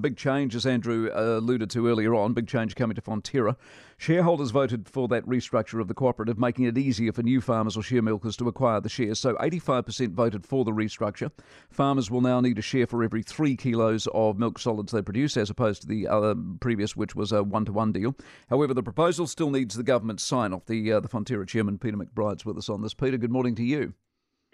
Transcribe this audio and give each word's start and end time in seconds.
big 0.00 0.16
change, 0.16 0.54
as 0.54 0.66
Andrew 0.66 1.10
uh, 1.10 1.38
alluded 1.38 1.70
to 1.70 1.86
earlier 1.86 2.14
on, 2.14 2.32
big 2.32 2.48
change 2.48 2.74
coming 2.74 2.94
to 2.94 3.02
Fonterra. 3.02 3.56
Shareholders 3.96 4.50
voted 4.50 4.88
for 4.88 5.08
that 5.08 5.26
restructure 5.26 5.80
of 5.80 5.88
the 5.88 5.94
cooperative, 5.94 6.38
making 6.38 6.64
it 6.64 6.78
easier 6.78 7.12
for 7.12 7.22
new 7.22 7.40
farmers 7.40 7.76
or 7.76 7.82
share 7.82 8.00
milkers 8.00 8.36
to 8.38 8.48
acquire 8.48 8.80
the 8.80 8.88
shares. 8.88 9.20
So 9.20 9.34
85% 9.34 10.12
voted 10.12 10.46
for 10.46 10.64
the 10.64 10.72
restructure. 10.72 11.30
Farmers 11.70 12.10
will 12.10 12.22
now 12.22 12.40
need 12.40 12.58
a 12.58 12.62
share 12.62 12.86
for 12.86 13.04
every 13.04 13.22
three 13.22 13.56
kilos 13.56 14.08
of 14.14 14.38
milk 14.38 14.58
solids 14.58 14.92
they 14.92 15.02
produce, 15.02 15.36
as 15.36 15.50
opposed 15.50 15.82
to 15.82 15.88
the 15.88 16.08
uh, 16.08 16.34
previous, 16.60 16.96
which 16.96 17.14
was 17.14 17.30
a 17.30 17.42
one 17.42 17.64
to 17.66 17.72
one 17.72 17.92
deal. 17.92 18.16
However, 18.48 18.72
the 18.72 18.82
proposal 18.82 19.26
still 19.26 19.50
needs 19.50 19.74
the 19.74 19.82
government's 19.82 20.24
sign 20.24 20.52
off. 20.52 20.66
The, 20.66 20.92
uh, 20.92 21.00
the 21.00 21.08
Fonterra 21.08 21.46
chairman, 21.46 21.78
Peter 21.78 21.96
McBride's 21.96 22.46
with 22.46 22.56
us 22.56 22.68
on 22.68 22.82
this. 22.82 22.94
Peter, 22.94 23.18
good 23.18 23.32
morning 23.32 23.54
to 23.56 23.64
you. 23.64 23.94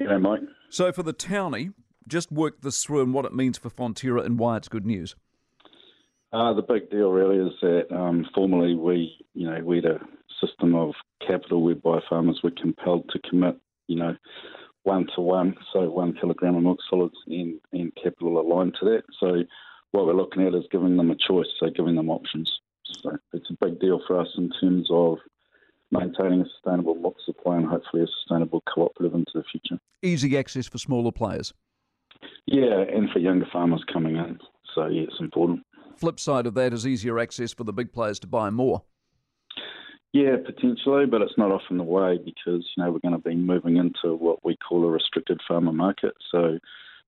G'day, 0.00 0.20
Mike. 0.20 0.40
So, 0.70 0.92
for 0.92 1.02
the 1.02 1.14
townie, 1.14 1.72
just 2.08 2.30
work 2.30 2.60
this 2.62 2.82
through 2.84 3.02
and 3.02 3.14
what 3.14 3.24
it 3.24 3.34
means 3.34 3.58
for 3.58 3.70
Fonterra 3.70 4.24
and 4.24 4.38
why 4.38 4.56
it's 4.56 4.68
good 4.68 4.86
news. 4.86 5.14
Uh, 6.32 6.52
the 6.52 6.62
big 6.62 6.90
deal 6.90 7.10
really 7.10 7.38
is 7.38 7.54
that 7.62 7.86
um, 7.94 8.26
formerly 8.34 8.74
we, 8.74 9.16
you 9.34 9.48
know, 9.48 9.60
we 9.62 9.76
had 9.76 9.86
a 9.86 10.00
system 10.44 10.74
of 10.74 10.94
capital 11.26 11.62
whereby 11.62 12.00
farmers 12.08 12.40
were 12.42 12.50
compelled 12.50 13.08
to 13.10 13.18
commit, 13.28 13.56
you 13.86 13.96
know, 13.96 14.16
one 14.82 15.06
to 15.14 15.20
one, 15.20 15.56
so 15.72 15.88
one 15.90 16.14
kilogram 16.14 16.56
of 16.56 16.62
milk 16.62 16.78
solids 16.88 17.16
and, 17.26 17.60
and 17.72 17.92
capital 18.02 18.40
aligned 18.40 18.76
to 18.78 18.84
that. 18.84 19.02
So 19.18 19.44
what 19.92 20.06
we're 20.06 20.14
looking 20.14 20.46
at 20.46 20.54
is 20.54 20.64
giving 20.70 20.96
them 20.96 21.10
a 21.10 21.16
choice, 21.16 21.46
so 21.58 21.70
giving 21.70 21.96
them 21.96 22.10
options. 22.10 22.60
So 23.02 23.16
it's 23.32 23.50
a 23.50 23.64
big 23.64 23.80
deal 23.80 24.00
for 24.06 24.20
us 24.20 24.28
in 24.36 24.50
terms 24.60 24.88
of 24.90 25.18
maintaining 25.90 26.42
a 26.42 26.46
sustainable 26.54 26.94
milk 26.94 27.16
supply 27.24 27.56
and 27.56 27.66
hopefully 27.66 28.02
a 28.02 28.06
sustainable 28.06 28.62
cooperative 28.72 29.14
into 29.14 29.32
the 29.34 29.44
future. 29.44 29.78
Easy 30.02 30.36
access 30.36 30.66
for 30.66 30.78
smaller 30.78 31.12
players. 31.12 31.52
Yeah, 32.46 32.82
and 32.82 33.10
for 33.10 33.18
younger 33.18 33.46
farmers 33.52 33.84
coming 33.92 34.16
in. 34.16 34.38
So, 34.74 34.86
yeah, 34.86 35.02
it's 35.02 35.20
important. 35.20 35.64
Flip 35.96 36.20
side 36.20 36.46
of 36.46 36.54
that 36.54 36.72
is 36.72 36.86
easier 36.86 37.18
access 37.18 37.52
for 37.52 37.64
the 37.64 37.72
big 37.72 37.92
players 37.92 38.18
to 38.20 38.26
buy 38.26 38.50
more. 38.50 38.82
Yeah, 40.12 40.36
potentially, 40.44 41.06
but 41.06 41.20
it's 41.20 41.36
not 41.36 41.50
often 41.50 41.76
the 41.76 41.84
way 41.84 42.18
because, 42.18 42.66
you 42.76 42.82
know, 42.82 42.90
we're 42.90 43.00
going 43.00 43.12
to 43.12 43.28
be 43.28 43.34
moving 43.34 43.76
into 43.76 44.14
what 44.14 44.44
we 44.44 44.56
call 44.56 44.84
a 44.84 44.90
restricted 44.90 45.40
farmer 45.46 45.72
market. 45.72 46.14
So, 46.30 46.58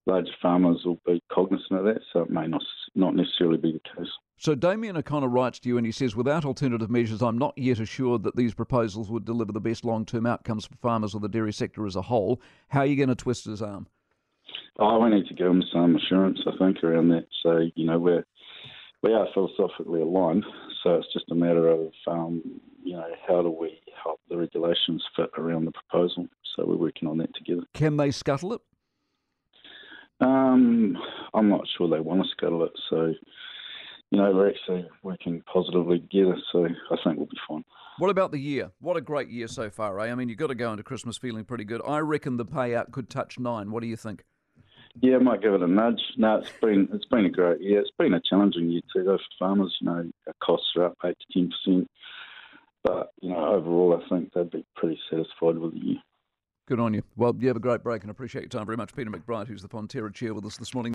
larger 0.05 0.33
farmers 0.43 0.83
will 0.85 1.01
be 1.07 1.23
cognizant 1.33 1.73
of 1.73 1.85
that, 1.85 2.01
so 2.13 2.21
it 2.21 2.31
may 2.31 2.47
not, 2.47 2.63
not 2.95 3.15
necessarily 3.15 3.59
be 3.59 3.73
the 3.73 3.81
case. 3.97 4.11
So 4.41 4.55
Damien 4.55 4.97
O'Connor 4.97 5.29
writes 5.29 5.59
to 5.61 5.69
you 5.69 5.79
and 5.79 5.87
he 5.87 5.91
says, 5.91 6.15
without 6.15 6.45
alternative 6.45 6.91
measures, 6.91 7.23
I'm 7.23 7.39
not 7.39 7.59
yet 7.59 7.81
assured 7.81 8.23
that 8.23 8.37
these 8.37 8.55
proposals 8.55 9.11
would 9.11 9.25
deliver 9.25 9.53
the 9.53 9.61
best 9.61 9.85
long-term 9.85 10.27
outcomes 10.27 10.65
for 10.65 10.77
farmers 10.77 11.15
or 11.15 11.21
the 11.21 11.29
dairy 11.29 11.53
sector 11.53 11.87
as 11.87 11.97
a 11.97 12.03
whole. 12.03 12.41
How 12.69 12.81
are 12.81 12.87
you 12.87 12.95
going 12.95 13.09
to 13.09 13.17
twist 13.17 13.47
his 13.47 13.63
arm? 13.63 13.89
Oh, 14.79 15.01
we 15.01 15.11
need 15.11 15.27
to 15.27 15.35
give 15.35 15.49
him 15.49 15.65
some 15.73 15.97
assurance, 15.97 16.39
I 16.47 16.57
think, 16.57 16.85
around 16.85 17.09
that. 17.09 17.27
So, 17.43 17.67
you 17.75 17.85
know, 17.85 17.99
we're 17.99 18.25
we 19.03 19.13
are 19.13 19.27
philosophically 19.33 20.01
aligned. 20.01 20.45
So 20.83 20.95
it's 20.95 21.13
just 21.13 21.31
a 21.31 21.35
matter 21.35 21.69
of, 21.69 21.93
um, 22.07 22.61
you 22.83 22.95
know, 22.95 23.07
how 23.27 23.43
do 23.43 23.51
we 23.51 23.79
help 24.03 24.21
the 24.29 24.37
regulations 24.37 25.05
fit 25.17 25.31
around 25.37 25.65
the 25.67 25.73
proposal? 25.73 26.27
So 26.57 26.65
we're 26.67 26.77
working 26.77 27.09
on 27.09 27.19
that 27.19 27.35
together. 27.35 27.63
Can 27.75 27.97
they 27.97 28.11
scuttle 28.11 28.55
it? 28.55 28.61
Um, 30.21 30.97
I'm 31.33 31.49
not 31.49 31.67
sure 31.77 31.89
they 31.89 32.01
want 32.01 32.23
to 32.23 32.29
scuttle 32.31 32.65
it. 32.65 32.73
So, 32.91 33.15
you 34.11 34.19
know, 34.19 34.33
we're 34.33 34.51
actually 34.51 34.89
working 35.03 35.43
positively 35.53 36.01
together. 36.01 36.37
So 36.51 36.65
I 36.65 36.97
think 37.05 37.19
we'll 37.19 37.27
be 37.27 37.39
fine. 37.47 37.65
What 37.99 38.11
about 38.11 38.31
the 38.31 38.39
year? 38.39 38.71
What 38.81 38.97
a 38.97 39.01
great 39.01 39.29
year 39.29 39.49
so 39.49 39.71
far, 39.71 39.99
eh? 40.01 40.11
I 40.11 40.15
mean, 40.15 40.29
you've 40.29 40.39
got 40.39 40.49
to 40.49 40.55
go 40.55 40.71
into 40.71 40.85
Christmas 40.85 41.19
feeling 41.19 41.45
pretty 41.45 41.65
good. 41.65 41.83
I 41.87 41.99
reckon 41.99 42.37
the 42.37 42.47
payout 42.47 42.93
could 42.93 43.11
touch 43.11 43.39
nine. 43.39 43.71
What 43.71 43.83
do 43.83 43.89
you 43.89 43.97
think? 43.97 44.25
Yeah, 45.01 45.17
I 45.17 45.19
might 45.19 45.43
give 45.43 45.55
it 45.55 45.63
a 45.63 45.67
nudge. 45.67 46.01
No, 46.17 46.37
it's 46.37 46.51
been 46.61 46.89
it's 46.93 47.05
been 47.05 47.27
a 47.27 47.31
great 47.31 47.61
year. 47.61 47.81
It's 47.81 47.91
been 47.99 48.15
a 48.15 48.21
challenging 48.29 48.71
year 48.71 48.81
too, 48.93 49.05
though, 49.05 49.19
for 49.19 49.25
farmers. 49.39 49.77
You 49.81 49.87
know, 49.87 50.11
our 50.27 50.35
costs 50.43 50.69
are 50.77 50.87
up 50.87 50.97
eight 51.05 51.17
to 51.19 51.39
ten 51.39 51.51
percent, 51.51 51.89
but 52.83 53.11
you 53.21 53.31
know, 53.31 53.55
overall, 53.55 54.01
I 54.03 54.09
think 54.09 54.33
they'd 54.33 54.51
be 54.51 54.65
pretty 54.77 54.99
satisfied 55.11 55.59
with 55.59 55.75
the 55.75 55.81
year. 55.81 56.03
Good 56.67 56.81
on 56.81 56.95
you. 56.95 57.03
Well, 57.17 57.35
you 57.39 57.49
have 57.49 57.57
a 57.57 57.61
great 57.61 57.83
break 57.83 58.03
and 58.03 58.11
appreciate 58.11 58.43
your 58.43 58.51
time 58.51 58.67
very 58.67 58.77
much. 58.77 58.95
Peter 58.95 59.11
McBride, 59.11 59.49
who's 59.49 59.63
the 59.63 59.69
Fonterra 59.69 60.13
chair 60.13 60.35
with 60.35 60.45
us 60.45 60.57
this 60.57 60.75
morning. 60.75 60.95